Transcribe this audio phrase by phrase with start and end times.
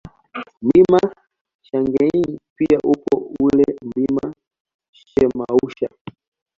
[0.63, 0.99] Mlima
[1.63, 4.33] Shagein pia upo ule Mlima
[4.91, 5.89] Shemausha